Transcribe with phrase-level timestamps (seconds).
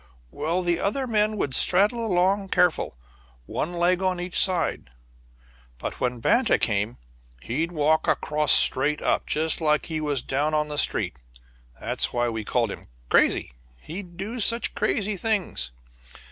[0.31, 2.97] Well, the other men would straddle along careful,
[3.45, 4.89] one leg on each side,
[5.77, 6.97] but when Banta came
[7.43, 11.17] he'd walk across straight up, just like he was down on the street.
[11.79, 15.69] That's why we called him 'Crazy' he'd do such crazy things.